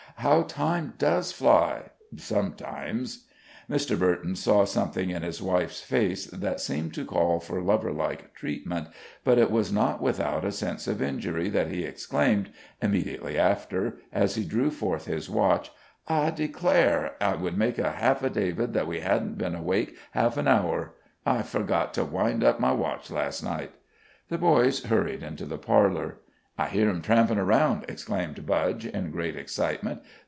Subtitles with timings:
[0.17, 3.25] "How time does fly sometimes!"
[3.67, 3.97] Mr.
[3.97, 8.89] Burton saw something in his wife's face that seemed to call for lover like treatment;
[9.23, 12.51] but it was not without a sense of injury that he exclaimed,
[12.83, 15.71] immediately after, as he drew forth his watch:
[16.07, 17.15] "I declare!
[17.19, 20.93] I would make an affidavit that we hadn't been awake half an hour.
[21.25, 21.39] Ah!
[21.39, 23.71] I forgot to wind up my watch last night."
[24.29, 26.17] The boys hurried into the parlor.
[26.57, 30.01] "I hear 'em trampin' around!" exclaimed Budge, in great excitement.